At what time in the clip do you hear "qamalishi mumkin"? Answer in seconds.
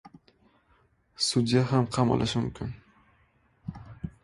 1.97-2.73